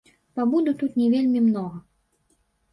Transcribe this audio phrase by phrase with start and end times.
[0.39, 1.79] Пабуду тут не вельмі многа.